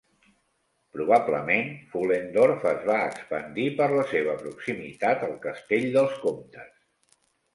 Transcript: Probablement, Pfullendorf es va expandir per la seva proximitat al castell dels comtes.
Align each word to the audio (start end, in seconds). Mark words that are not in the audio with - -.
Probablement, 0.93 1.67
Pfullendorf 1.89 2.63
es 2.69 2.87
va 2.87 2.95
expandir 3.09 3.67
per 3.81 3.89
la 3.99 4.07
seva 4.13 4.35
proximitat 4.41 5.27
al 5.29 5.35
castell 5.45 5.85
dels 5.99 6.17
comtes. 6.27 6.73